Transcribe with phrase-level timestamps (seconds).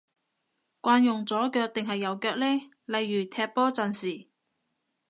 [0.81, 2.45] 慣用左腳定係右腳呢？
[2.85, 4.29] 例如踢波陣時